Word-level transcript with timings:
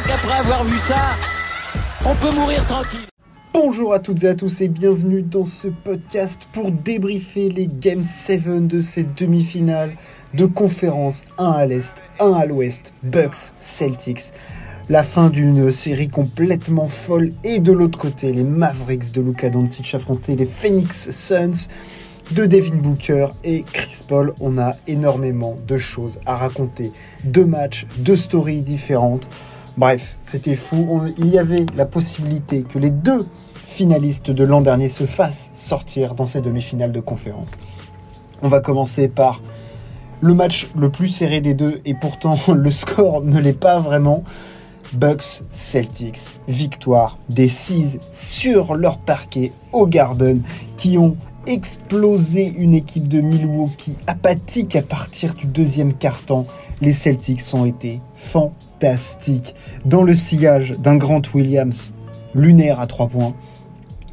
crois 0.00 0.16
qu'après 0.16 0.38
avoir 0.38 0.64
vu 0.64 0.78
ça, 0.78 1.16
on 2.04 2.14
peut 2.14 2.34
mourir 2.34 2.64
tranquille. 2.66 3.00
Bonjour 3.52 3.92
à 3.92 3.98
toutes 3.98 4.22
et 4.24 4.28
à 4.28 4.34
tous 4.34 4.60
et 4.60 4.68
bienvenue 4.68 5.22
dans 5.22 5.44
ce 5.44 5.68
podcast 5.68 6.42
pour 6.52 6.70
débriefer 6.70 7.50
les 7.50 7.66
Game 7.66 8.02
7 8.02 8.66
de 8.66 8.80
ces 8.80 9.04
demi-finales 9.04 9.92
de 10.34 10.46
conférence 10.46 11.24
1 11.38 11.50
à 11.50 11.66
l'Est, 11.66 11.94
1 12.20 12.32
à 12.32 12.46
l'Ouest, 12.46 12.92
Bucks, 13.02 13.52
Celtics. 13.58 14.32
La 14.88 15.02
fin 15.02 15.28
d'une 15.28 15.70
série 15.70 16.08
complètement 16.08 16.88
folle 16.88 17.32
et 17.44 17.58
de 17.58 17.72
l'autre 17.72 17.98
côté, 17.98 18.32
les 18.32 18.44
Mavericks 18.44 19.12
de 19.12 19.20
Luka 19.20 19.50
Doncic 19.50 19.94
affrontaient 19.94 20.36
les 20.36 20.46
Phoenix 20.46 21.10
Suns 21.10 21.68
de 22.32 22.46
Devin 22.46 22.76
Booker 22.76 23.28
et 23.44 23.64
Chris 23.64 24.02
Paul. 24.06 24.34
On 24.40 24.56
a 24.56 24.72
énormément 24.86 25.56
de 25.66 25.76
choses 25.76 26.20
à 26.26 26.36
raconter, 26.36 26.92
deux 27.24 27.44
matchs, 27.44 27.86
deux 27.98 28.16
stories 28.16 28.60
différentes. 28.60 29.28
Bref, 29.80 30.18
c'était 30.22 30.56
fou. 30.56 31.06
il 31.16 31.28
y 31.28 31.38
avait 31.38 31.64
la 31.74 31.86
possibilité 31.86 32.60
que 32.60 32.78
les 32.78 32.90
deux 32.90 33.26
finalistes 33.54 34.30
de 34.30 34.44
l'an 34.44 34.60
dernier 34.60 34.90
se 34.90 35.06
fassent 35.06 35.48
sortir 35.54 36.14
dans 36.14 36.26
ces 36.26 36.42
demi-finales 36.42 36.92
de 36.92 37.00
conférence. 37.00 37.52
On 38.42 38.48
va 38.48 38.60
commencer 38.60 39.08
par 39.08 39.40
le 40.20 40.34
match 40.34 40.68
le 40.76 40.90
plus 40.90 41.08
serré 41.08 41.40
des 41.40 41.54
deux 41.54 41.80
et 41.86 41.94
pourtant 41.94 42.36
le 42.54 42.70
score 42.70 43.22
ne 43.22 43.40
l'est 43.40 43.54
pas 43.54 43.78
vraiment. 43.78 44.22
Bucks 44.92 45.44
Celtics, 45.50 46.36
victoire 46.46 47.16
des 47.30 47.48
Seas 47.48 47.96
sur 48.12 48.74
leur 48.74 48.98
parquet 48.98 49.50
au 49.72 49.86
Garden 49.86 50.42
qui 50.76 50.98
ont 50.98 51.16
explosé 51.46 52.52
une 52.58 52.74
équipe 52.74 53.08
de 53.08 53.20
Milwaukee 53.20 53.96
apathique 54.06 54.76
à 54.76 54.82
partir 54.82 55.34
du 55.34 55.46
deuxième 55.46 55.94
quart-temps. 55.94 56.46
Les 56.80 56.92
Celtics 56.92 57.42
ont 57.52 57.64
été 57.64 58.00
fantastiques 58.14 59.54
dans 59.84 60.02
le 60.02 60.14
sillage 60.14 60.72
d'un 60.78 60.96
Grant 60.96 61.22
Williams 61.34 61.90
lunaire 62.34 62.80
à 62.80 62.86
trois 62.86 63.08
points 63.08 63.34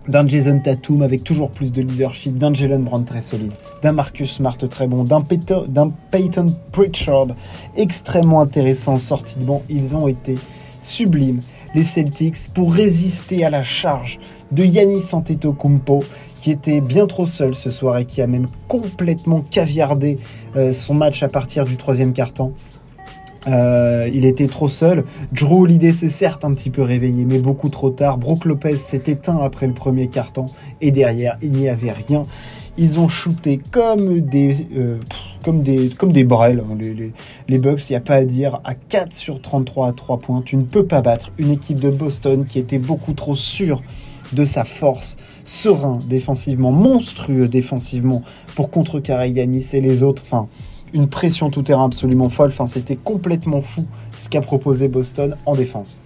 d'un 0.07 0.27
Jason 0.27 0.59
Tatum 0.59 1.01
avec 1.01 1.23
toujours 1.23 1.51
plus 1.51 1.71
de 1.71 1.81
leadership, 1.81 2.37
d'un 2.37 2.53
Jalen 2.53 2.83
Brown 2.83 3.03
très 3.03 3.21
solide, 3.21 3.51
d'un 3.81 3.91
Marcus 3.91 4.31
Smart 4.31 4.57
très 4.57 4.87
bon, 4.87 5.03
d'un 5.03 5.21
Peyton, 5.21 6.55
Pritchard 6.71 7.27
extrêmement 7.75 8.41
intéressant 8.41 8.99
sorti 8.99 9.37
de 9.39 9.43
banc. 9.43 9.63
Ils 9.69 9.95
ont 9.95 10.07
été 10.07 10.35
sublimes, 10.81 11.41
les 11.75 11.83
Celtics, 11.83 12.49
pour 12.53 12.73
résister 12.73 13.43
à 13.43 13.49
la 13.49 13.63
charge 13.63 14.19
de 14.51 14.63
Yannis 14.63 15.13
Antetokounmpo 15.13 16.03
qui 16.35 16.51
était 16.51 16.81
bien 16.81 17.07
trop 17.07 17.25
seul 17.25 17.55
ce 17.55 17.69
soir 17.69 17.97
et 17.97 18.05
qui 18.05 18.21
a 18.21 18.27
même 18.27 18.47
complètement 18.67 19.41
caviardé 19.41 20.17
euh, 20.55 20.73
son 20.73 20.93
match 20.93 21.23
à 21.23 21.27
partir 21.27 21.65
du 21.65 21.77
troisième 21.77 22.13
quart-temps. 22.13 22.53
Euh, 23.47 24.09
il 24.13 24.25
était 24.25 24.47
trop 24.47 24.67
seul. 24.67 25.05
Drew 25.31 25.61
Holiday 25.61 25.93
s'est 25.93 26.09
certes 26.09 26.43
un 26.43 26.53
petit 26.53 26.69
peu 26.69 26.81
réveillé, 26.81 27.25
mais 27.25 27.39
beaucoup 27.39 27.69
trop 27.69 27.89
tard. 27.89 28.17
Brooke 28.17 28.45
Lopez 28.45 28.77
s'est 28.77 29.03
éteint 29.07 29.39
après 29.41 29.67
le 29.67 29.73
premier 29.73 30.07
carton. 30.07 30.47
Et 30.81 30.91
derrière, 30.91 31.37
il 31.41 31.51
n'y 31.51 31.69
avait 31.69 31.91
rien. 31.91 32.25
Ils 32.77 32.99
ont 32.99 33.07
shooté 33.07 33.59
comme 33.71 34.19
des, 34.19 34.67
euh, 34.75 34.97
comme 35.43 35.63
des, 35.63 35.89
comme 35.89 36.11
des 36.11 36.23
brels, 36.23 36.59
hein, 36.59 36.77
les, 36.79 37.11
les, 37.47 37.57
Bucks, 37.57 37.89
il 37.89 37.93
n'y 37.93 37.97
a 37.97 38.01
pas 38.01 38.15
à 38.15 38.25
dire. 38.25 38.59
À 38.65 38.75
4 38.75 39.13
sur 39.13 39.41
33 39.41 39.87
à 39.87 39.93
3 39.93 40.19
points, 40.19 40.41
tu 40.45 40.57
ne 40.57 40.63
peux 40.63 40.85
pas 40.85 41.01
battre 41.01 41.31
une 41.39 41.49
équipe 41.49 41.79
de 41.79 41.89
Boston 41.89 42.45
qui 42.45 42.59
était 42.59 42.77
beaucoup 42.77 43.13
trop 43.13 43.33
sûre 43.33 43.81
de 44.33 44.45
sa 44.45 44.63
force, 44.63 45.17
serein 45.43 45.99
défensivement, 46.07 46.71
monstrueux 46.71 47.47
défensivement, 47.47 48.23
pour 48.55 48.69
contrecarrer 48.69 49.29
Yanis 49.29 49.67
et 49.73 49.81
les 49.81 50.03
autres. 50.03 50.23
Enfin, 50.25 50.47
une 50.93 51.07
pression 51.07 51.49
tout 51.49 51.61
terrain 51.61 51.85
absolument 51.85 52.29
folle. 52.29 52.49
Enfin, 52.49 52.67
c'était 52.67 52.95
complètement 52.95 53.61
fou 53.61 53.85
ce 54.15 54.29
qu'a 54.29 54.41
proposé 54.41 54.87
Boston 54.87 55.35
en 55.45 55.55
défense. 55.55 55.97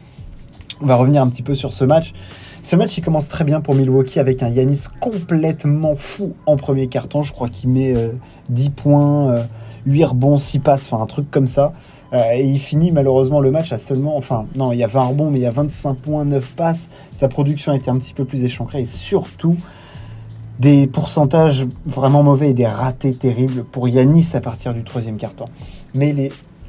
On 0.82 0.86
va 0.86 0.96
revenir 0.96 1.22
un 1.22 1.30
petit 1.30 1.44
peu 1.44 1.56
sur 1.56 1.74
ce 1.74 1.86
match. 1.86 2.14
Ce 2.64 2.76
match, 2.76 2.98
il 2.98 3.02
commence 3.02 3.28
très 3.28 3.44
bien 3.44 3.62
pour 3.62 3.74
Milwaukee 3.76 4.20
avec 4.20 4.44
un 4.44 4.50
Yanis 4.50 4.84
complètement 5.00 5.96
fou 5.96 6.34
en 6.46 6.58
premier 6.58 6.88
carton. 6.88 7.24
Je 7.24 7.34
crois 7.34 7.48
qu'il 7.48 7.70
met 7.70 7.94
10 8.50 8.68
euh, 8.68 8.70
points, 8.76 9.46
8 9.86 10.04
euh, 10.04 10.08
rebonds, 10.08 10.38
6 10.38 10.60
passes, 10.60 10.86
enfin 10.86 11.02
un 11.02 11.08
truc 11.08 11.30
comme 11.32 11.48
ça. 11.48 11.74
Euh, 12.14 12.34
et 12.34 12.46
il 12.46 12.60
finit 12.60 12.92
malheureusement 12.92 13.40
le 13.40 13.52
match 13.52 13.72
à 13.72 13.78
seulement, 13.78 14.18
enfin 14.18 14.46
non, 14.56 14.72
il 14.74 14.80
y 14.80 14.84
a 14.84 14.88
20 14.88 15.02
rebonds, 15.02 15.30
mais 15.30 15.40
il 15.40 15.44
y 15.44 15.48
a 15.48 15.52
25 15.52 15.96
points, 15.96 16.26
9 16.26 16.54
passes. 16.56 16.90
Sa 17.18 17.28
production 17.28 17.74
été 17.74 17.90
un 17.90 17.98
petit 17.98 18.14
peu 18.14 18.26
plus 18.26 18.44
échancrée 18.44 18.82
et 18.82 18.86
surtout, 18.86 19.56
des 20.60 20.88
pourcentages 20.88 21.66
vraiment 21.86 22.22
mauvais 22.22 22.52
et 22.52 22.54
des 22.54 22.68
ratés 22.68 23.14
terribles 23.14 23.64
pour 23.64 23.88
Yanis 23.88 24.30
à 24.34 24.42
partir 24.42 24.74
du 24.74 24.84
troisième 24.84 25.18
quart-temps. 25.18 25.50
Mais 25.96 26.14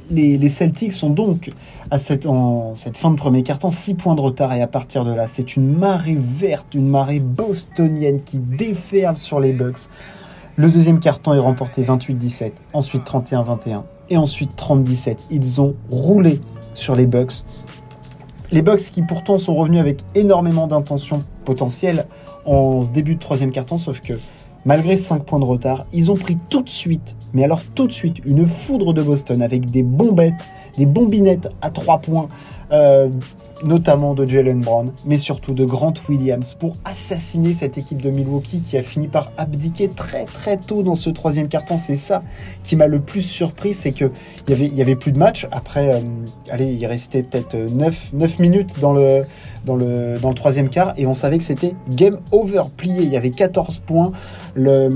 les, 0.09 0.49
Celtics 0.49 0.93
sont 0.93 1.09
donc 1.09 1.51
à 1.91 1.99
cette, 1.99 2.25
en 2.25 2.73
cette 2.75 2.97
fin 2.97 3.11
de 3.11 3.15
premier 3.15 3.43
quart-temps 3.43 3.69
6 3.69 3.93
points 3.95 4.15
de 4.15 4.21
retard 4.21 4.53
et 4.53 4.61
à 4.61 4.67
partir 4.67 5.05
de 5.05 5.13
là, 5.13 5.27
c'est 5.27 5.55
une 5.55 5.77
marée 5.77 6.17
verte, 6.17 6.73
une 6.73 6.87
marée 6.87 7.19
bostonienne 7.19 8.21
qui 8.21 8.37
déferle 8.37 9.17
sur 9.17 9.39
les 9.39 9.53
Bucks. 9.53 9.89
Le 10.55 10.69
deuxième 10.69 10.99
quart-temps 10.99 11.33
est 11.33 11.39
remporté 11.39 11.83
28-17, 11.83 12.51
ensuite 12.73 13.03
31-21 13.03 13.83
et 14.09 14.17
ensuite 14.17 14.51
30-17. 14.57 15.17
Ils 15.31 15.61
ont 15.61 15.75
roulé 15.89 16.41
sur 16.73 16.95
les 16.95 17.05
Bucks. 17.05 17.43
Les 18.51 18.61
Bucks 18.61 18.81
qui 18.81 19.01
pourtant 19.01 19.37
sont 19.37 19.55
revenus 19.55 19.79
avec 19.79 20.01
énormément 20.15 20.67
d'intentions 20.67 21.23
potentielles 21.45 22.05
en 22.45 22.83
ce 22.83 22.91
début 22.91 23.15
de 23.15 23.19
troisième 23.19 23.51
carton, 23.51 23.77
sauf 23.77 23.99
que 24.01 24.13
malgré 24.65 24.97
5 24.97 25.23
points 25.23 25.39
de 25.39 25.45
retard, 25.45 25.85
ils 25.91 26.11
ont 26.11 26.15
pris 26.15 26.37
tout 26.49 26.61
de 26.61 26.69
suite, 26.69 27.15
mais 27.33 27.43
alors 27.43 27.61
tout 27.75 27.87
de 27.87 27.93
suite, 27.93 28.17
une 28.25 28.45
foudre 28.45 28.93
de 28.93 29.01
Boston 29.01 29.41
avec 29.41 29.69
des 29.69 29.83
bombettes, 29.83 30.49
des 30.77 30.85
bombinettes 30.85 31.49
à 31.61 31.69
3 31.69 31.99
points. 31.99 32.29
Euh, 32.71 33.09
notamment 33.63 34.13
de 34.13 34.25
Jalen 34.27 34.61
Brown, 34.61 34.91
mais 35.05 35.17
surtout 35.17 35.53
de 35.53 35.65
Grant 35.65 35.93
Williams, 36.09 36.55
pour 36.59 36.75
assassiner 36.85 37.53
cette 37.53 37.77
équipe 37.77 38.01
de 38.01 38.09
Milwaukee 38.09 38.61
qui 38.61 38.77
a 38.77 38.83
fini 38.83 39.07
par 39.07 39.31
abdiquer 39.37 39.89
très 39.89 40.25
très 40.25 40.57
tôt 40.57 40.83
dans 40.83 40.95
ce 40.95 41.09
troisième 41.09 41.47
quart-temps. 41.47 41.77
C'est 41.77 41.95
ça 41.95 42.23
qui 42.63 42.75
m'a 42.75 42.87
le 42.87 42.99
plus 42.99 43.21
surpris, 43.21 43.73
c'est 43.73 43.91
qu'il 43.91 44.11
y 44.49 44.53
avait, 44.53 44.67
y 44.67 44.81
avait 44.81 44.95
plus 44.95 45.11
de 45.11 45.17
match. 45.17 45.47
Après, 45.51 45.95
euh, 45.95 45.99
allez, 46.49 46.73
il 46.73 46.85
restait 46.85 47.23
peut-être 47.23 47.55
9, 47.55 48.09
9 48.13 48.39
minutes 48.39 48.79
dans 48.79 48.93
le, 48.93 49.25
dans, 49.65 49.75
le, 49.75 50.17
dans 50.21 50.29
le 50.29 50.35
troisième 50.35 50.69
quart, 50.69 50.93
et 50.97 51.07
on 51.07 51.13
savait 51.13 51.37
que 51.37 51.43
c'était 51.43 51.75
game 51.89 52.19
over, 52.31 52.63
plié. 52.75 53.03
Il 53.03 53.09
y 53.09 53.17
avait 53.17 53.31
14 53.31 53.79
points. 53.79 54.11
Le, 54.55 54.89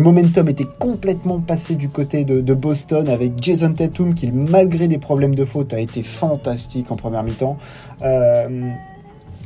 momentum 0.00 0.48
était 0.48 0.66
complètement 0.78 1.38
passé 1.40 1.74
du 1.74 1.88
côté 1.88 2.24
de, 2.24 2.54
Boston 2.54 3.08
avec 3.08 3.32
Jason 3.42 3.72
Tatum 3.72 4.14
qui, 4.14 4.30
malgré 4.32 4.88
des 4.88 4.98
problèmes 4.98 5.34
de 5.34 5.44
faute, 5.44 5.74
a 5.74 5.80
été 5.80 6.02
fantastique 6.02 6.90
en 6.90 6.96
première 6.96 7.22
mi-temps. 7.22 7.58
Euh, 8.02 8.70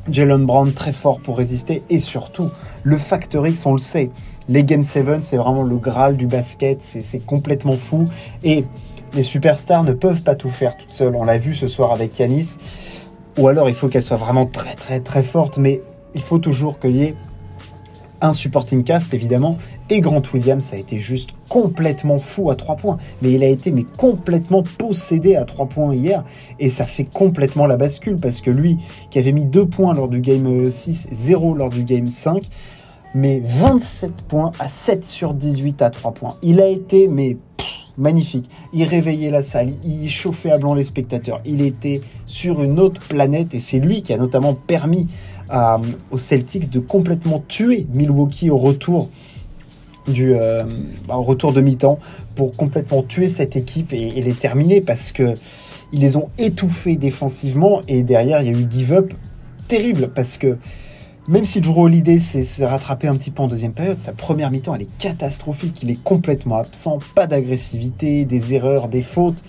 Jalen 0.08 0.46
Brown 0.46 0.72
très 0.72 0.92
fort 0.92 1.20
pour 1.20 1.36
résister 1.36 1.82
et 1.90 2.00
surtout 2.00 2.50
le 2.82 2.96
Factor 2.96 3.46
X, 3.46 3.66
on 3.66 3.72
le 3.72 3.78
sait. 3.78 4.10
Les 4.48 4.64
Game 4.64 4.82
7, 4.82 5.22
c'est 5.22 5.36
vraiment 5.36 5.62
le 5.62 5.76
graal 5.76 6.16
du 6.16 6.26
basket, 6.26 6.82
c'est 6.82 7.24
complètement 7.24 7.76
fou. 7.76 8.06
Et 8.42 8.64
les 9.14 9.22
superstars 9.22 9.84
ne 9.84 9.92
peuvent 9.92 10.22
pas 10.22 10.34
tout 10.34 10.50
faire 10.50 10.76
toutes 10.76 10.90
seules. 10.90 11.14
On 11.14 11.24
l'a 11.24 11.38
vu 11.38 11.54
ce 11.54 11.68
soir 11.68 11.92
avec 11.92 12.18
Yanis. 12.18 12.56
Ou 13.38 13.48
alors 13.48 13.68
il 13.68 13.74
faut 13.74 13.88
qu'elle 13.88 14.02
soit 14.02 14.16
vraiment 14.16 14.46
très 14.46 14.74
très 14.74 15.00
très 15.00 15.22
forte, 15.22 15.58
mais 15.58 15.82
il 16.14 16.20
faut 16.20 16.38
toujours 16.38 16.78
qu'il 16.78 16.96
y 16.96 17.04
ait 17.04 17.14
un 18.20 18.32
supporting 18.32 18.84
cast 18.84 19.14
évidemment. 19.14 19.58
Et 19.88 20.00
Grant 20.00 20.22
Williams 20.32 20.72
a 20.72 20.76
été 20.76 20.98
juste 20.98 21.30
complètement 21.48 22.18
fou 22.18 22.50
à 22.50 22.54
3 22.54 22.76
points. 22.76 22.98
Mais 23.22 23.32
il 23.32 23.42
a 23.42 23.48
été 23.48 23.70
mais 23.72 23.84
complètement 23.96 24.62
possédé 24.78 25.36
à 25.36 25.44
3 25.44 25.66
points 25.66 25.94
hier. 25.94 26.24
Et 26.58 26.70
ça 26.70 26.86
fait 26.86 27.04
complètement 27.04 27.66
la 27.66 27.76
bascule 27.76 28.16
parce 28.16 28.40
que 28.40 28.50
lui 28.50 28.78
qui 29.10 29.18
avait 29.18 29.32
mis 29.32 29.44
2 29.44 29.66
points 29.66 29.94
lors 29.94 30.08
du 30.08 30.20
game 30.20 30.70
6 30.70 31.08
0 31.12 31.54
lors 31.54 31.70
du 31.70 31.84
game 31.84 32.06
5 32.06 32.48
mais 33.14 33.42
27 33.44 34.12
points 34.28 34.52
à 34.58 34.68
7 34.68 35.04
sur 35.04 35.34
18 35.34 35.82
à 35.82 35.90
3 35.90 36.12
points. 36.12 36.36
Il 36.42 36.60
a 36.60 36.68
été 36.68 37.08
mais 37.08 37.36
magnifique. 38.00 38.50
Il 38.72 38.84
réveillait 38.84 39.30
la 39.30 39.42
salle, 39.42 39.72
il 39.84 40.10
chauffait 40.10 40.50
à 40.50 40.58
blanc 40.58 40.74
les 40.74 40.84
spectateurs. 40.84 41.40
Il 41.44 41.62
était 41.62 42.00
sur 42.26 42.62
une 42.62 42.80
autre 42.80 43.00
planète 43.06 43.54
et 43.54 43.60
c'est 43.60 43.78
lui 43.78 44.02
qui 44.02 44.12
a 44.12 44.16
notamment 44.16 44.54
permis 44.54 45.06
aux 46.10 46.18
Celtics 46.18 46.70
de 46.70 46.78
complètement 46.78 47.42
tuer 47.48 47.86
Milwaukee 47.92 48.50
au 48.50 48.56
retour 48.56 49.10
du 50.06 50.34
euh, 50.34 50.62
bah, 51.06 51.16
au 51.16 51.22
retour 51.22 51.52
de 51.52 51.60
mi-temps 51.60 51.98
pour 52.34 52.54
complètement 52.56 53.02
tuer 53.02 53.28
cette 53.28 53.56
équipe 53.56 53.92
et, 53.92 54.10
les 54.10 54.32
terminer 54.32 54.80
parce 54.80 55.12
que 55.12 55.34
ils 55.92 56.00
les 56.00 56.16
ont 56.16 56.28
étouffés 56.38 56.96
défensivement 56.96 57.82
et 57.88 58.02
derrière 58.02 58.42
il 58.42 58.46
y 58.46 58.56
a 58.56 58.58
eu 58.58 58.66
give 58.70 58.92
up 58.92 59.12
terrible 59.68 60.10
parce 60.14 60.36
que 60.36 60.56
même 61.30 61.44
si 61.44 61.60
Drew 61.60 61.84
Holiday 61.84 62.18
s'est 62.18 62.66
rattrapé 62.66 63.06
un 63.06 63.14
petit 63.14 63.30
peu 63.30 63.44
en 63.44 63.46
deuxième 63.46 63.72
période, 63.72 64.00
sa 64.00 64.12
première 64.12 64.50
mi-temps 64.50 64.74
elle 64.74 64.82
est 64.82 64.98
catastrophique, 64.98 65.80
il 65.84 65.90
est 65.90 66.02
complètement 66.02 66.56
absent, 66.56 66.98
pas 67.14 67.28
d'agressivité, 67.28 68.24
des 68.24 68.52
erreurs, 68.52 68.88
des 68.88 69.00
fautes. 69.00 69.40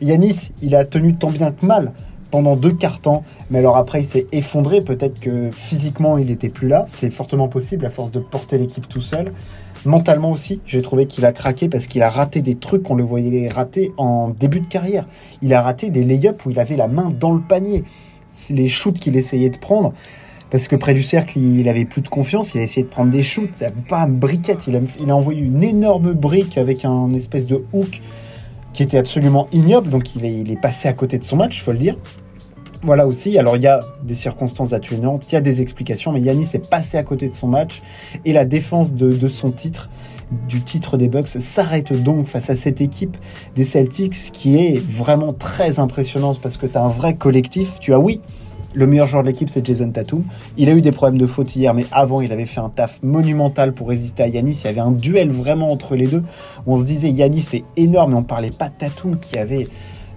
Yanis, 0.00 0.52
il 0.62 0.76
a 0.76 0.84
tenu 0.84 1.16
tant 1.16 1.30
bien 1.30 1.50
que 1.50 1.66
mal 1.66 1.92
pendant 2.30 2.54
deux 2.54 2.72
quarts 2.72 3.00
temps. 3.00 3.24
Mais 3.50 3.58
alors 3.58 3.76
après, 3.76 4.00
il 4.00 4.06
s'est 4.06 4.26
effondré. 4.30 4.80
Peut-être 4.80 5.18
que 5.20 5.50
physiquement, 5.50 6.18
il 6.18 6.26
n'était 6.26 6.48
plus 6.48 6.68
là. 6.68 6.84
C'est 6.88 7.10
fortement 7.10 7.48
possible 7.48 7.84
à 7.84 7.90
force 7.90 8.12
de 8.12 8.20
porter 8.20 8.58
l'équipe 8.58 8.88
tout 8.88 9.00
seul. 9.00 9.32
Mentalement 9.84 10.30
aussi, 10.30 10.60
j'ai 10.66 10.82
trouvé 10.82 11.06
qu'il 11.06 11.24
a 11.26 11.32
craqué 11.32 11.68
parce 11.68 11.88
qu'il 11.88 12.02
a 12.02 12.10
raté 12.10 12.42
des 12.42 12.54
trucs 12.54 12.82
qu'on 12.84 12.94
le 12.94 13.04
voyait 13.04 13.48
rater 13.48 13.92
en 13.96 14.30
début 14.30 14.60
de 14.60 14.66
carrière. 14.66 15.06
Il 15.42 15.52
a 15.52 15.62
raté 15.62 15.90
des 15.90 16.04
lay-ups 16.04 16.46
où 16.46 16.50
il 16.50 16.58
avait 16.60 16.76
la 16.76 16.88
main 16.88 17.12
dans 17.18 17.32
le 17.32 17.40
panier. 17.40 17.84
Les 18.50 18.68
shoots 18.68 18.98
qu'il 18.98 19.16
essayait 19.16 19.50
de 19.50 19.58
prendre, 19.58 19.92
parce 20.50 20.68
que 20.68 20.76
près 20.76 20.94
du 20.94 21.02
cercle, 21.02 21.38
il 21.38 21.68
avait 21.68 21.84
plus 21.84 22.00
de 22.00 22.08
confiance, 22.08 22.54
il 22.54 22.60
a 22.60 22.62
essayé 22.62 22.84
de 22.84 22.90
prendre 22.90 23.10
des 23.10 23.22
shoots, 23.22 23.64
un 23.90 24.06
briquette, 24.06 24.66
il 24.66 24.76
a, 24.76 24.80
il 25.00 25.10
a 25.10 25.16
envoyé 25.16 25.40
une 25.40 25.62
énorme 25.64 26.12
brique 26.12 26.58
avec 26.58 26.84
un 26.84 27.10
espèce 27.10 27.46
de 27.46 27.64
hook 27.72 28.00
qui 28.74 28.82
était 28.82 28.98
absolument 28.98 29.48
ignoble, 29.52 29.88
donc 29.88 30.14
il 30.16 30.50
est, 30.50 30.60
passé 30.60 30.88
à 30.88 30.92
côté 30.92 31.16
de 31.16 31.24
son 31.24 31.36
match, 31.36 31.56
il 31.56 31.60
faut 31.60 31.72
le 31.72 31.78
dire. 31.78 31.96
Voilà 32.82 33.06
aussi, 33.06 33.38
alors 33.38 33.56
il 33.56 33.62
y 33.62 33.66
a 33.66 33.80
des 34.02 34.16
circonstances 34.16 34.74
atténuantes, 34.74 35.24
il 35.30 35.34
y 35.34 35.36
a 35.36 35.40
des 35.40 35.62
explications, 35.62 36.12
mais 36.12 36.20
Yanis 36.20 36.50
est 36.52 36.68
passé 36.68 36.98
à 36.98 37.02
côté 37.02 37.28
de 37.28 37.34
son 37.34 37.48
match 37.48 37.82
et 38.26 38.34
la 38.34 38.44
défense 38.44 38.92
de, 38.92 39.28
son 39.28 39.52
titre, 39.52 39.88
du 40.48 40.60
titre 40.60 40.98
des 40.98 41.08
Bucks, 41.08 41.28
s'arrête 41.28 41.94
donc 41.94 42.26
face 42.26 42.50
à 42.50 42.56
cette 42.56 42.82
équipe 42.82 43.16
des 43.54 43.64
Celtics 43.64 44.32
qui 44.32 44.58
est 44.58 44.78
vraiment 44.84 45.32
très 45.32 45.78
impressionnante 45.78 46.40
parce 46.42 46.58
que 46.58 46.66
tu 46.66 46.76
as 46.76 46.82
un 46.82 46.88
vrai 46.88 47.14
collectif. 47.14 47.78
Tu 47.80 47.94
as, 47.94 47.98
oui, 47.98 48.20
le 48.74 48.86
meilleur 48.86 49.06
joueur 49.06 49.22
de 49.22 49.28
l'équipe, 49.28 49.48
c'est 49.48 49.64
Jason 49.64 49.90
Tatum. 49.90 50.24
Il 50.56 50.68
a 50.68 50.72
eu 50.72 50.82
des 50.82 50.92
problèmes 50.92 51.18
de 51.18 51.26
faute 51.26 51.54
hier, 51.54 51.74
mais 51.74 51.86
avant, 51.92 52.20
il 52.20 52.32
avait 52.32 52.46
fait 52.46 52.60
un 52.60 52.70
taf 52.70 53.02
monumental 53.02 53.72
pour 53.72 53.88
résister 53.88 54.22
à 54.22 54.28
Yanis. 54.28 54.60
Il 54.62 54.64
y 54.64 54.68
avait 54.68 54.80
un 54.80 54.90
duel 54.90 55.30
vraiment 55.30 55.70
entre 55.70 55.94
les 55.96 56.06
deux 56.06 56.24
on 56.66 56.76
se 56.76 56.84
disait 56.84 57.10
Yanis 57.10 57.46
est 57.52 57.64
énorme, 57.76 58.12
mais 58.12 58.18
on 58.18 58.22
parlait 58.22 58.50
pas 58.50 58.68
de 58.68 58.74
Tatum 58.74 59.18
qui 59.18 59.38
avait 59.38 59.68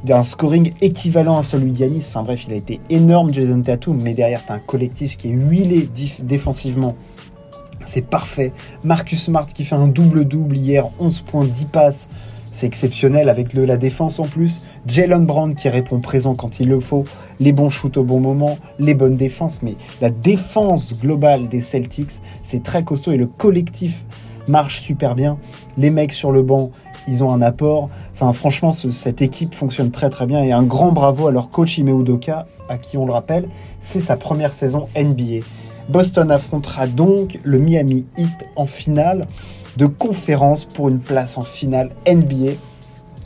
d'un 0.03 0.23
scoring 0.23 0.73
équivalent 0.81 1.37
à 1.37 1.43
celui 1.43 1.71
de 1.71 1.79
Yanis. 1.79 2.05
Enfin 2.07 2.23
bref, 2.23 2.45
il 2.47 2.53
a 2.53 2.55
été 2.55 2.79
énorme 2.89 3.33
Jason 3.33 3.61
Tatum, 3.61 3.99
mais 4.01 4.13
derrière, 4.13 4.45
tu 4.45 4.51
as 4.51 4.55
un 4.55 4.59
collectif 4.59 5.17
qui 5.17 5.29
est 5.29 5.33
huilé 5.33 5.89
défensivement. 6.19 6.95
C'est 7.83 8.05
parfait. 8.05 8.51
Marcus 8.83 9.23
Smart 9.23 9.45
qui 9.45 9.63
fait 9.63 9.75
un 9.75 9.87
double-double 9.87 10.57
hier, 10.57 10.89
11 10.99 11.21
points, 11.21 11.45
10 11.45 11.65
passes. 11.65 12.07
C'est 12.57 12.65
exceptionnel 12.65 13.29
avec 13.29 13.53
la 13.53 13.77
défense 13.77 14.17
en 14.17 14.23
plus. 14.23 14.63
Jalen 14.87 15.27
Brown 15.27 15.53
qui 15.53 15.69
répond 15.69 15.99
présent 15.99 16.33
quand 16.33 16.59
il 16.59 16.69
le 16.69 16.79
faut. 16.79 17.03
Les 17.39 17.51
bons 17.51 17.69
shoots 17.69 17.97
au 17.97 18.03
bon 18.03 18.19
moment, 18.19 18.57
les 18.79 18.95
bonnes 18.95 19.15
défenses. 19.15 19.59
Mais 19.61 19.75
la 20.01 20.09
défense 20.09 20.99
globale 20.99 21.49
des 21.49 21.61
Celtics, 21.61 22.13
c'est 22.41 22.63
très 22.63 22.83
costaud 22.83 23.11
et 23.11 23.17
le 23.17 23.27
collectif 23.27 24.05
marche 24.47 24.81
super 24.81 25.13
bien. 25.13 25.37
Les 25.77 25.91
mecs 25.91 26.13
sur 26.13 26.31
le 26.31 26.41
banc, 26.41 26.71
ils 27.07 27.23
ont 27.23 27.31
un 27.31 27.43
apport. 27.43 27.91
Enfin, 28.13 28.33
franchement, 28.33 28.71
cette 28.71 29.21
équipe 29.21 29.53
fonctionne 29.53 29.91
très 29.91 30.09
très 30.09 30.25
bien 30.25 30.41
et 30.41 30.51
un 30.51 30.63
grand 30.63 30.91
bravo 30.91 31.27
à 31.27 31.31
leur 31.31 31.51
coach 31.51 31.77
Ime 31.77 31.89
Udoka, 31.89 32.47
à 32.69 32.79
qui 32.79 32.97
on 32.97 33.05
le 33.05 33.13
rappelle, 33.13 33.47
c'est 33.81 33.99
sa 33.99 34.17
première 34.17 34.51
saison 34.51 34.87
NBA. 34.97 35.45
Boston 35.89 36.31
affrontera 36.31 36.87
donc 36.87 37.37
le 37.43 37.59
Miami 37.59 38.07
Heat 38.17 38.47
en 38.55 38.65
finale 38.65 39.27
de 39.77 39.85
conférence 39.85 40.65
pour 40.65 40.89
une 40.89 40.99
place 40.99 41.37
en 41.37 41.43
finale 41.43 41.91
NBA. 42.07 42.53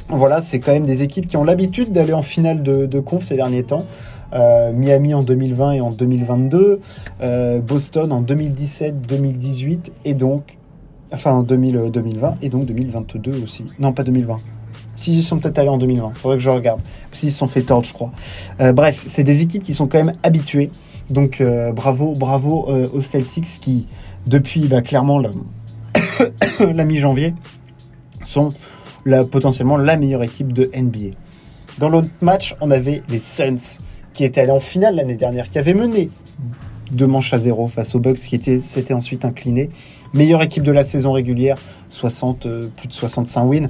Voilà, 0.09 0.41
c'est 0.41 0.59
quand 0.59 0.73
même 0.73 0.85
des 0.85 1.03
équipes 1.03 1.27
qui 1.27 1.37
ont 1.37 1.43
l'habitude 1.43 1.91
d'aller 1.91 2.13
en 2.13 2.21
finale 2.21 2.63
de, 2.63 2.99
conf 2.99 3.23
ces 3.23 3.35
derniers 3.35 3.63
temps. 3.63 3.85
Euh, 4.33 4.71
Miami 4.71 5.13
en 5.13 5.23
2020 5.23 5.73
et 5.73 5.81
en 5.81 5.89
2022, 5.89 6.79
euh, 7.21 7.59
Boston 7.59 8.11
en 8.13 8.21
2017, 8.21 9.01
2018 9.05 9.91
et 10.05 10.13
donc 10.13 10.57
Enfin, 11.13 11.31
en 11.31 11.43
2020 11.43 12.37
et 12.41 12.49
donc 12.49 12.65
2022 12.65 13.43
aussi. 13.43 13.65
Non, 13.79 13.91
pas 13.91 14.03
2020. 14.03 14.37
Si 14.95 15.13
ils 15.13 15.23
sont 15.23 15.39
peut-être 15.39 15.59
allés 15.59 15.69
en 15.69 15.77
2020, 15.77 16.13
faudrait 16.15 16.37
que 16.37 16.43
je 16.43 16.49
regarde. 16.49 16.79
S'ils 17.11 17.31
se 17.31 17.37
sont 17.37 17.47
fait 17.47 17.63
tordre, 17.63 17.85
je 17.85 17.93
crois. 17.93 18.11
Euh, 18.61 18.71
bref, 18.71 19.03
c'est 19.07 19.23
des 19.23 19.41
équipes 19.41 19.63
qui 19.63 19.73
sont 19.73 19.87
quand 19.87 19.97
même 19.97 20.13
habituées. 20.23 20.71
Donc 21.09 21.41
euh, 21.41 21.71
bravo, 21.73 22.13
bravo 22.15 22.69
euh, 22.69 22.87
aux 22.93 23.01
Celtics 23.01 23.59
qui, 23.59 23.87
depuis 24.25 24.67
bah, 24.67 24.81
clairement 24.81 25.19
la, 25.19 25.31
la 26.59 26.83
mi-janvier, 26.83 27.33
sont 28.25 28.49
la, 29.05 29.23
potentiellement 29.23 29.77
la 29.77 29.97
meilleure 29.97 30.23
équipe 30.23 30.53
de 30.53 30.69
NBA. 30.75 31.15
Dans 31.79 31.89
l'autre 31.89 32.09
match, 32.21 32.55
on 32.61 32.71
avait 32.71 33.01
les 33.09 33.19
Suns 33.19 33.79
qui 34.13 34.23
étaient 34.23 34.41
allés 34.41 34.51
en 34.51 34.59
finale 34.59 34.95
l'année 34.95 35.15
dernière, 35.15 35.49
qui 35.49 35.57
avaient 35.57 35.73
mené 35.73 36.09
deux 36.91 37.07
manches 37.07 37.33
à 37.33 37.37
zéro 37.37 37.67
face 37.67 37.95
aux 37.95 37.99
Bucks, 37.99 38.17
qui 38.17 38.61
s'étaient 38.61 38.93
ensuite 38.93 39.25
inclinés 39.25 39.69
meilleure 40.13 40.41
équipe 40.41 40.63
de 40.63 40.71
la 40.71 40.83
saison 40.83 41.11
régulière, 41.13 41.57
60, 41.89 42.45
euh, 42.45 42.67
plus 42.75 42.87
de 42.87 42.93
65 42.93 43.43
wins. 43.43 43.69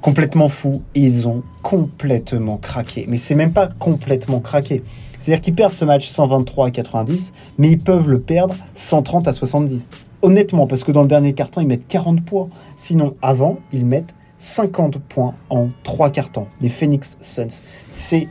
Complètement 0.00 0.48
fou. 0.48 0.82
Ils 0.94 1.26
ont 1.26 1.42
complètement 1.62 2.58
craqué. 2.58 3.06
Mais 3.08 3.18
c'est 3.18 3.34
même 3.34 3.52
pas 3.52 3.66
complètement 3.66 4.40
craqué. 4.40 4.82
C'est-à-dire 5.18 5.40
qu'ils 5.40 5.54
perdent 5.54 5.72
ce 5.72 5.84
match 5.84 6.08
123 6.08 6.66
à 6.66 6.70
90, 6.70 7.32
mais 7.58 7.70
ils 7.70 7.78
peuvent 7.78 8.08
le 8.08 8.20
perdre 8.20 8.54
130 8.74 9.26
à 9.28 9.32
70. 9.32 9.90
Honnêtement, 10.22 10.66
parce 10.66 10.84
que 10.84 10.92
dans 10.92 11.02
le 11.02 11.08
dernier 11.08 11.34
carton, 11.34 11.60
ils 11.60 11.66
mettent 11.66 11.86
40 11.86 12.24
points. 12.24 12.48
Sinon, 12.76 13.14
avant, 13.22 13.58
ils 13.72 13.84
mettent 13.84 14.14
50 14.38 14.98
points 14.98 15.34
en 15.50 15.68
3 15.82 16.10
cartons. 16.10 16.46
Les 16.60 16.68
Phoenix 16.68 17.16
Suns. 17.20 17.60
C'est 17.92 18.28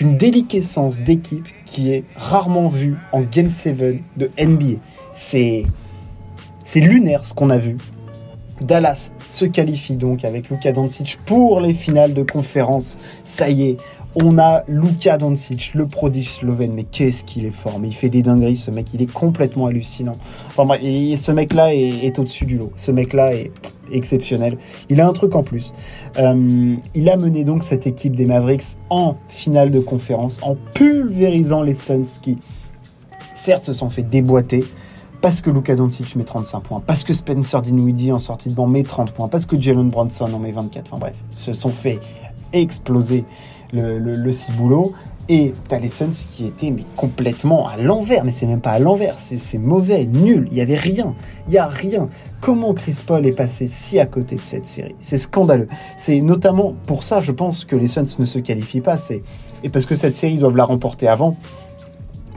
une 0.00 0.16
déliquescence 0.16 1.00
d'équipe 1.00 1.46
qui 1.64 1.92
est 1.92 2.04
rarement 2.14 2.68
vue 2.68 2.96
en 3.12 3.22
Game 3.22 3.48
7 3.48 4.00
de 4.16 4.30
NBA. 4.38 4.78
C'est 5.12 5.64
c'est 6.62 6.80
lunaire 6.80 7.24
ce 7.24 7.32
qu'on 7.32 7.50
a 7.50 7.58
vu. 7.58 7.78
Dallas 8.60 9.10
se 9.26 9.44
qualifie 9.44 9.96
donc 9.96 10.24
avec 10.24 10.50
Luka 10.50 10.72
Doncic 10.72 11.18
pour 11.24 11.60
les 11.60 11.72
finales 11.72 12.12
de 12.12 12.22
conférence. 12.22 12.98
Ça 13.24 13.48
y 13.48 13.70
est, 13.70 13.76
on 14.14 14.38
a 14.38 14.62
Luka 14.68 15.18
Doncic, 15.18 15.74
le 15.74 15.86
prodige 15.86 16.32
slovène. 16.32 16.72
Mais 16.74 16.84
qu'est-ce 16.84 17.24
qu'il 17.24 17.44
est 17.44 17.50
fort 17.50 17.78
Mais 17.78 17.88
il 17.88 17.94
fait 17.94 18.08
des 18.08 18.22
dingueries, 18.22 18.56
ce 18.56 18.70
mec. 18.70 18.88
Il 18.94 19.02
est 19.02 19.12
complètement 19.12 19.66
hallucinant. 19.66 20.16
et 20.82 21.16
ce 21.16 21.32
mec-là 21.32 21.74
est, 21.74 22.18
au-dessus 22.18 22.44
du 22.44 22.58
lot. 22.58 22.72
Ce 22.76 22.90
mec-là 22.90 23.34
est 23.34 23.50
exceptionnel. 23.90 24.58
Il 24.88 25.00
a 25.00 25.06
un 25.06 25.12
truc 25.12 25.34
en 25.34 25.42
plus. 25.42 25.72
Euh, 26.18 26.76
il 26.94 27.08
a 27.08 27.16
mené 27.16 27.44
donc 27.44 27.62
cette 27.62 27.86
équipe 27.86 28.14
des 28.14 28.26
Mavericks 28.26 28.76
en 28.90 29.16
finale 29.28 29.70
de 29.70 29.80
conférence 29.80 30.38
en 30.42 30.56
pulvérisant 30.74 31.62
les 31.62 31.74
Suns 31.74 32.18
qui, 32.20 32.38
certes, 33.34 33.64
se 33.64 33.72
sont 33.72 33.90
fait 33.90 34.02
déboîter 34.02 34.64
parce 35.20 35.40
que 35.40 35.50
Luka 35.50 35.74
Doncic 35.74 36.14
met 36.16 36.24
35 36.24 36.60
points, 36.60 36.82
parce 36.86 37.02
que 37.02 37.12
Spencer 37.12 37.60
Dinwiddie 37.62 38.12
en 38.12 38.18
sortie 38.18 38.50
de 38.50 38.54
banc 38.54 38.66
met 38.66 38.84
30 38.84 39.12
points, 39.12 39.28
parce 39.28 39.46
que 39.46 39.60
Jalen 39.60 39.88
Brunson 39.88 40.32
en 40.32 40.38
met 40.38 40.52
24. 40.52 40.92
Enfin 40.92 41.00
bref, 41.00 41.16
se 41.34 41.52
sont 41.52 41.70
fait 41.70 41.98
exploser 42.52 43.24
le, 43.72 44.32
ciboulot. 44.32 44.92
Et 45.30 45.52
t'as 45.68 45.78
les 45.78 45.90
Suns 45.90 46.08
qui 46.30 46.46
étaient 46.46 46.70
mais 46.70 46.84
complètement 46.96 47.68
à 47.68 47.76
l'envers, 47.76 48.24
mais 48.24 48.30
c'est 48.30 48.46
même 48.46 48.62
pas 48.62 48.70
à 48.70 48.78
l'envers, 48.78 49.16
c'est 49.18 49.58
mauvais, 49.58 50.06
nul, 50.06 50.48
il 50.50 50.56
y 50.56 50.62
avait 50.62 50.78
rien, 50.78 51.14
il 51.46 51.52
y 51.52 51.58
a 51.58 51.66
rien. 51.66 52.08
Comment 52.40 52.72
Chris 52.72 53.02
Paul 53.06 53.26
est 53.26 53.36
passé 53.36 53.66
si 53.66 53.98
à 53.98 54.06
côté 54.06 54.36
de 54.36 54.40
cette 54.40 54.64
série? 54.64 54.94
C'est 55.00 55.18
scandaleux. 55.18 55.68
C'est 55.98 56.22
notamment 56.22 56.72
pour 56.86 57.02
ça, 57.02 57.20
je 57.20 57.32
pense 57.32 57.66
que 57.66 57.76
les 57.76 57.88
Suns 57.88 58.06
ne 58.18 58.24
se 58.24 58.38
qualifient 58.38 58.80
pas, 58.80 58.96
c'est 58.96 59.22
et 59.62 59.68
parce 59.68 59.84
que 59.84 59.96
cette 59.96 60.14
série 60.14 60.38
doivent 60.38 60.56
la 60.56 60.64
remporter 60.64 61.08
avant 61.08 61.36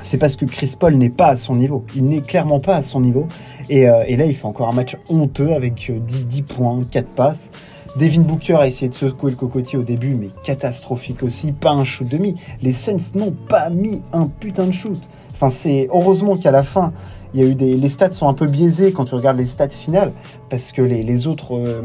c'est 0.02 0.18
parce 0.18 0.36
que 0.36 0.46
Chris 0.46 0.76
Paul 0.78 0.96
n'est 0.96 1.10
pas 1.10 1.28
à 1.28 1.36
son 1.38 1.56
niveau. 1.56 1.86
Il 1.96 2.06
n'est 2.06 2.22
clairement 2.22 2.60
pas 2.60 2.76
à 2.76 2.82
son 2.82 3.02
niveau. 3.02 3.28
Et, 3.70 3.88
euh, 3.88 4.04
là, 4.18 4.26
il 4.26 4.36
fait 4.36 4.46
encore 4.46 4.68
un 4.70 4.74
match 4.74 4.98
honteux 5.10 5.54
avec 5.54 5.92
10, 5.92 6.42
euh, 6.42 6.56
points, 6.56 6.82
4 6.90 7.08
passes. 7.10 7.52
Devin 7.98 8.22
Booker 8.22 8.56
a 8.56 8.68
essayé 8.68 8.88
de 8.90 8.94
secouer 8.94 9.32
le 9.32 9.38
cocotier 9.38 9.78
au 9.78 9.84
début, 9.84 10.16
mais 10.16 10.30
catastrophique 10.44 11.24
aussi. 11.24 11.52
Pas 11.52 11.72
un 11.72 11.84
shoot 11.84 12.08
demi. 12.08 12.36
Les 12.62 12.74
Suns 12.74 13.12
n'ont 13.16 13.32
pas 13.32 13.70
mis 13.70 14.02
un 14.14 14.28
putain 14.28 14.68
de 14.68 14.72
shoot. 14.72 15.00
Enfin, 15.34 15.50
c'est 15.50 15.88
heureusement 15.92 16.38
qu'à 16.38 16.52
la 16.52 16.64
fin, 16.64 16.94
il 17.34 17.42
y 17.42 17.44
a 17.44 17.48
eu 17.48 17.56
des. 17.56 17.76
Les 17.76 17.90
stats 17.90 18.14
sont 18.14 18.30
un 18.30 18.34
peu 18.34 18.46
biaisés 18.46 18.94
quand 18.94 19.06
tu 19.06 19.16
regardes 19.16 19.38
les 19.38 19.48
stats 19.48 19.70
finales, 19.70 20.14
parce 20.50 20.72
que 20.72 20.82
les, 20.82 21.28
autres, 21.28 21.58
euh, 21.58 21.82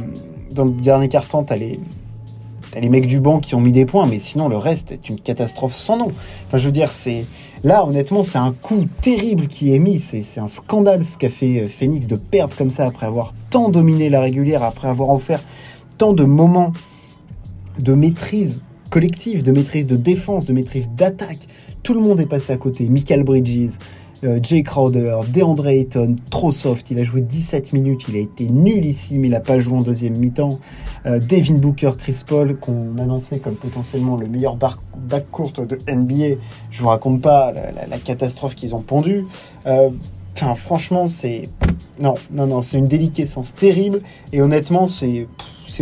dans 0.52 0.64
le 0.64 0.72
dernier 0.72 1.08
quart-temps, 1.08 1.42
t'as 1.42 1.56
les, 1.56 1.80
T'as 2.76 2.80
les 2.80 2.88
mecs 2.90 3.06
du 3.06 3.20
banc 3.20 3.38
qui 3.40 3.54
ont 3.54 3.60
mis 3.60 3.72
des 3.72 3.86
points, 3.86 4.06
mais 4.06 4.18
sinon 4.18 4.48
le 4.48 4.58
reste 4.58 4.92
est 4.92 5.08
une 5.08 5.18
catastrophe 5.18 5.74
sans 5.74 5.96
nom. 5.96 6.12
Enfin, 6.46 6.58
je 6.58 6.66
veux 6.66 6.72
dire, 6.72 6.90
c'est 6.90 7.24
là 7.64 7.86
honnêtement, 7.86 8.22
c'est 8.22 8.36
un 8.36 8.52
coup 8.52 8.84
terrible 9.00 9.46
qui 9.46 9.74
est 9.74 9.78
mis. 9.78 9.98
C'est 9.98 10.40
un 10.40 10.48
scandale 10.48 11.04
ce 11.04 11.16
qu'a 11.16 11.30
fait 11.30 11.60
euh, 11.60 11.68
Phoenix 11.68 12.06
de 12.06 12.16
perdre 12.16 12.54
comme 12.54 12.68
ça 12.68 12.84
après 12.84 13.06
avoir 13.06 13.32
tant 13.48 13.70
dominé 13.70 14.10
la 14.10 14.20
régulière, 14.20 14.62
après 14.62 14.88
avoir 14.88 15.08
offert 15.08 15.40
tant 15.98 16.12
de 16.12 16.24
moments 16.24 16.72
de 17.78 17.92
maîtrise 17.94 18.60
collective, 18.90 19.42
de 19.42 19.52
maîtrise 19.52 19.86
de 19.86 19.96
défense, 19.96 20.46
de 20.46 20.52
maîtrise 20.52 20.88
d'attaque. 20.90 21.46
Tout 21.82 21.94
le 21.94 22.00
monde 22.00 22.20
est 22.20 22.26
passé 22.26 22.52
à 22.52 22.56
côté. 22.56 22.88
Michael 22.88 23.24
Bridges, 23.24 23.72
euh, 24.24 24.40
Jay 24.42 24.62
Crowder, 24.62 25.20
DeAndre 25.28 25.68
Ayton, 25.68 26.16
trop 26.30 26.50
soft. 26.50 26.90
Il 26.90 26.98
a 26.98 27.04
joué 27.04 27.20
17 27.20 27.72
minutes, 27.72 28.06
il 28.08 28.16
a 28.16 28.20
été 28.20 28.48
nul 28.48 28.84
ici, 28.84 29.18
mais 29.18 29.28
il 29.28 29.30
n'a 29.30 29.40
pas 29.40 29.60
joué 29.60 29.76
en 29.76 29.82
deuxième 29.82 30.16
mi-temps. 30.16 30.58
Euh, 31.04 31.18
Devin 31.18 31.54
Booker, 31.54 31.92
Chris 31.98 32.22
Paul, 32.26 32.56
qu'on 32.56 32.96
annonçait 32.98 33.38
comme 33.38 33.56
potentiellement 33.56 34.16
le 34.16 34.26
meilleur 34.26 34.56
backcourt 34.56 35.52
de 35.52 35.78
NBA. 35.86 36.40
Je 36.70 36.82
vous 36.82 36.88
raconte 36.88 37.20
pas 37.20 37.52
la, 37.52 37.98
catastrophe 37.98 38.54
qu'ils 38.54 38.74
ont 38.74 38.80
pondue. 38.80 39.26
Euh, 39.66 39.90
enfin, 40.34 40.54
franchement, 40.54 41.06
c'est. 41.06 41.48
Non, 42.00 42.14
non, 42.32 42.46
non, 42.46 42.62
c'est 42.62 42.78
une 42.78 42.88
déliquescence 42.88 43.54
terrible. 43.54 44.00
Et 44.32 44.40
honnêtement, 44.40 44.86
c'est 44.86 45.26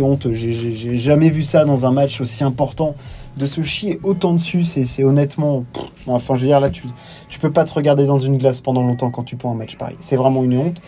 honteux. 0.01 0.33
J'ai 0.33 0.93
jamais 0.95 1.29
vu 1.29 1.43
ça 1.43 1.65
dans 1.65 1.85
un 1.85 1.91
match 1.91 2.21
aussi 2.21 2.43
important 2.43 2.95
de 3.37 3.47
se 3.47 3.61
chier 3.61 3.99
autant 4.03 4.33
dessus, 4.33 4.63
c'est 4.63 5.03
honnêtement. 5.03 5.65
enfin, 6.07 6.35
je 6.35 6.41
veux 6.41 6.47
dire, 6.47 6.59
là, 6.59 6.69
tu, 6.69 6.83
tu 7.27 7.39
peux 7.39 7.51
pas 7.51 7.65
te 7.65 7.73
regarder 7.73 8.05
dans 8.05 8.17
une 8.17 8.37
glace 8.37 8.61
pendant 8.61 8.81
longtemps 8.81 9.11
quand 9.11 9.23
tu 9.23 9.35
prends 9.35 9.51
un 9.51 9.55
match 9.55 9.75
pareil. 9.75 9.97
C'est 9.99 10.15
vraiment 10.15 10.43
une 10.43 10.57
honte. 10.57 10.81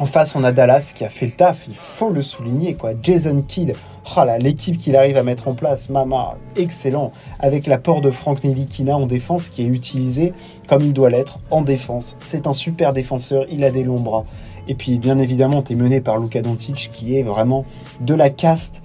En 0.00 0.06
face, 0.06 0.34
on 0.34 0.42
a 0.42 0.50
Dallas 0.50 0.90
qui 0.92 1.04
a 1.04 1.08
fait 1.08 1.26
le 1.26 1.32
taf, 1.32 1.66
il 1.68 1.74
faut 1.74 2.10
le 2.10 2.20
souligner. 2.20 2.74
quoi. 2.74 2.94
Jason 3.00 3.44
Kidd, 3.46 3.74
oh 4.16 4.20
l'équipe 4.40 4.76
qu'il 4.76 4.96
arrive 4.96 5.16
à 5.16 5.22
mettre 5.22 5.46
en 5.46 5.54
place, 5.54 5.88
Mama, 5.88 6.34
excellent. 6.56 7.12
Avec 7.38 7.68
l'apport 7.68 8.00
de 8.00 8.10
Frank 8.10 8.42
Nelikina 8.42 8.96
en 8.96 9.06
défense 9.06 9.48
qui 9.48 9.62
est 9.62 9.68
utilisé 9.68 10.32
comme 10.66 10.82
il 10.82 10.92
doit 10.92 11.10
l'être 11.10 11.38
en 11.52 11.62
défense. 11.62 12.16
C'est 12.24 12.48
un 12.48 12.52
super 12.52 12.92
défenseur, 12.92 13.44
il 13.48 13.62
a 13.62 13.70
des 13.70 13.84
longs 13.84 14.00
bras. 14.00 14.24
Et 14.68 14.74
puis, 14.74 14.98
bien 14.98 15.18
évidemment, 15.18 15.62
tu 15.62 15.72
es 15.72 15.76
mené 15.76 16.00
par 16.00 16.18
Luka 16.18 16.42
Doncic 16.42 16.88
qui 16.90 17.16
est 17.16 17.22
vraiment 17.22 17.64
de 18.00 18.14
la 18.14 18.30
caste 18.30 18.82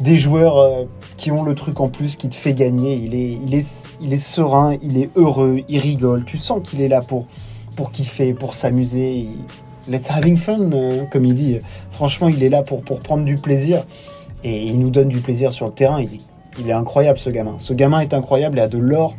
des 0.00 0.16
joueurs 0.16 0.58
euh, 0.58 0.84
qui 1.16 1.32
ont 1.32 1.42
le 1.42 1.54
truc 1.54 1.80
en 1.80 1.88
plus 1.88 2.16
qui 2.16 2.28
te 2.28 2.34
fait 2.34 2.54
gagner. 2.54 2.94
Il 2.94 3.14
est, 3.14 3.38
il 3.44 3.54
est, 3.54 3.88
il 4.00 4.12
est 4.12 4.18
serein, 4.18 4.76
il 4.82 4.98
est 4.98 5.10
heureux, 5.16 5.60
il 5.68 5.78
rigole. 5.78 6.24
Tu 6.24 6.38
sens 6.38 6.60
qu'il 6.62 6.80
est 6.80 6.88
là 6.88 7.00
pour, 7.00 7.26
pour 7.76 7.90
kiffer, 7.90 8.32
pour 8.32 8.54
s'amuser 8.54 9.28
let's 9.88 10.10
having 10.10 10.36
fun, 10.36 10.70
euh, 10.72 11.04
comme 11.10 11.24
il 11.24 11.34
dit. 11.34 11.58
Franchement, 11.90 12.28
il 12.28 12.42
est 12.42 12.48
là 12.48 12.62
pour, 12.62 12.82
pour 12.82 13.00
prendre 13.00 13.24
du 13.24 13.36
plaisir 13.36 13.84
et 14.44 14.64
il 14.64 14.78
nous 14.78 14.90
donne 14.90 15.08
du 15.08 15.20
plaisir 15.20 15.52
sur 15.52 15.66
le 15.66 15.72
terrain. 15.72 16.00
Il 16.00 16.20
il 16.58 16.68
est 16.68 16.72
incroyable 16.72 17.18
ce 17.18 17.30
gamin. 17.30 17.54
Ce 17.58 17.72
gamin 17.72 18.00
est 18.00 18.14
incroyable, 18.14 18.58
il 18.58 18.60
a 18.60 18.68
de 18.68 18.78
l'or, 18.78 19.14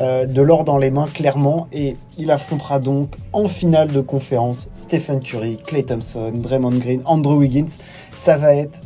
euh, 0.00 0.26
de 0.26 0.42
l'or 0.42 0.64
dans 0.64 0.76
les 0.76 0.90
mains 0.90 1.06
clairement 1.06 1.68
et 1.72 1.96
il 2.18 2.30
affrontera 2.30 2.78
donc 2.78 3.16
en 3.32 3.48
finale 3.48 3.90
de 3.90 4.02
conférence 4.02 4.68
Stephen 4.74 5.20
Curry, 5.20 5.56
Clay 5.56 5.84
Thompson, 5.84 6.32
Draymond 6.34 6.78
Green, 6.78 7.00
Andrew 7.06 7.38
Wiggins. 7.38 7.78
Ça 8.16 8.36
va 8.36 8.54
être 8.54 8.82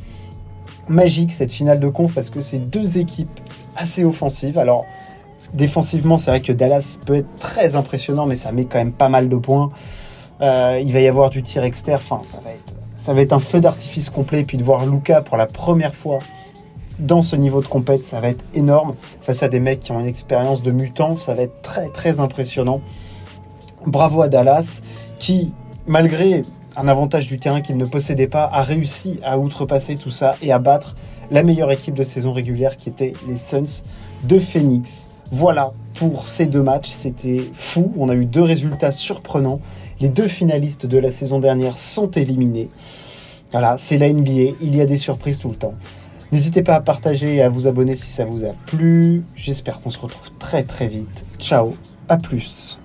magique 0.88 1.32
cette 1.32 1.52
finale 1.52 1.80
de 1.80 1.88
conf 1.88 2.14
parce 2.14 2.30
que 2.30 2.40
c'est 2.40 2.58
deux 2.58 2.98
équipes 2.98 3.40
assez 3.74 4.04
offensives. 4.04 4.56
Alors 4.56 4.84
défensivement, 5.54 6.16
c'est 6.16 6.30
vrai 6.30 6.42
que 6.42 6.52
Dallas 6.52 6.98
peut 7.04 7.16
être 7.16 7.36
très 7.36 7.74
impressionnant, 7.74 8.26
mais 8.26 8.36
ça 8.36 8.52
met 8.52 8.66
quand 8.66 8.78
même 8.78 8.92
pas 8.92 9.08
mal 9.08 9.28
de 9.28 9.36
points. 9.36 9.68
Euh, 10.40 10.80
il 10.82 10.92
va 10.92 11.00
y 11.00 11.08
avoir 11.08 11.30
du 11.30 11.42
tir 11.42 11.64
externe. 11.64 12.00
Enfin, 12.00 12.20
ça 12.24 12.38
va 12.44 12.50
être, 12.50 12.74
ça 12.96 13.12
va 13.12 13.20
être 13.22 13.32
un 13.32 13.40
feu 13.40 13.60
d'artifice 13.60 14.10
complet. 14.10 14.40
Et 14.40 14.44
puis 14.44 14.56
de 14.56 14.62
voir 14.64 14.86
Luca 14.86 15.22
pour 15.22 15.36
la 15.36 15.46
première 15.46 15.94
fois 15.94 16.20
dans 17.00 17.22
ce 17.22 17.36
niveau 17.36 17.60
de 17.60 17.66
compète, 17.66 18.04
ça 18.04 18.20
va 18.20 18.28
être 18.28 18.44
énorme. 18.54 18.94
Face 19.22 19.42
à 19.42 19.48
des 19.48 19.60
mecs 19.60 19.80
qui 19.80 19.92
ont 19.92 20.00
une 20.00 20.06
expérience 20.06 20.62
de 20.62 20.70
mutant, 20.70 21.14
ça 21.14 21.34
va 21.34 21.42
être 21.42 21.62
très 21.62 21.88
très 21.88 22.20
impressionnant. 22.20 22.80
Bravo 23.86 24.22
à 24.22 24.28
Dallas 24.28 24.80
qui, 25.18 25.52
malgré 25.86 26.42
un 26.76 26.88
avantage 26.88 27.26
du 27.28 27.38
terrain 27.38 27.60
qu'il 27.60 27.76
ne 27.76 27.84
possédait 27.84 28.28
pas, 28.28 28.48
a 28.52 28.62
réussi 28.62 29.18
à 29.22 29.38
outrepasser 29.38 29.96
tout 29.96 30.10
ça 30.10 30.34
et 30.42 30.52
à 30.52 30.58
battre 30.58 30.96
la 31.30 31.42
meilleure 31.42 31.72
équipe 31.72 31.94
de 31.94 32.04
saison 32.04 32.32
régulière 32.32 32.76
qui 32.76 32.88
était 32.88 33.12
les 33.28 33.36
Suns 33.36 33.84
de 34.24 34.38
Phoenix. 34.38 35.08
Voilà 35.32 35.72
pour 35.94 36.26
ces 36.26 36.46
deux 36.46 36.62
matchs, 36.62 36.88
c'était 36.88 37.44
fou. 37.52 37.92
On 37.96 38.08
a 38.08 38.14
eu 38.14 38.24
deux 38.24 38.42
résultats 38.42 38.90
surprenants. 38.90 39.60
Les 40.00 40.08
deux 40.08 40.28
finalistes 40.28 40.86
de 40.86 40.98
la 40.98 41.10
saison 41.10 41.38
dernière 41.38 41.78
sont 41.78 42.10
éliminés. 42.10 42.68
Voilà, 43.52 43.76
c'est 43.78 43.98
la 43.98 44.12
NBA, 44.12 44.56
il 44.60 44.76
y 44.76 44.80
a 44.80 44.86
des 44.86 44.96
surprises 44.96 45.38
tout 45.38 45.48
le 45.48 45.56
temps. 45.56 45.74
N'hésitez 46.32 46.62
pas 46.62 46.76
à 46.76 46.80
partager 46.80 47.36
et 47.36 47.42
à 47.42 47.48
vous 47.48 47.66
abonner 47.66 47.96
si 47.96 48.10
ça 48.10 48.24
vous 48.24 48.44
a 48.44 48.52
plu. 48.66 49.22
J'espère 49.34 49.80
qu'on 49.80 49.90
se 49.90 49.98
retrouve 49.98 50.30
très 50.38 50.62
très 50.62 50.86
vite. 50.86 51.24
Ciao, 51.38 51.74
à 52.08 52.16
plus. 52.16 52.79